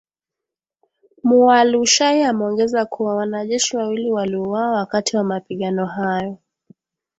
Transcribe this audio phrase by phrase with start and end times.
[1.23, 6.37] Mualushayi ameongeza kuwa, wanajeshi wawili waliuawa wakati wa mapigano hayo